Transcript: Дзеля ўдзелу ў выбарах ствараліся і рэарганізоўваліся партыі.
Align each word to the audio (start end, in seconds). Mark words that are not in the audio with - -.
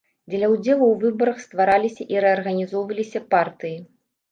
Дзеля 0.31 0.47
ўдзелу 0.53 0.85
ў 0.87 0.95
выбарах 1.03 1.37
ствараліся 1.43 2.09
і 2.15 2.25
рэарганізоўваліся 2.27 3.25
партыі. 3.37 3.79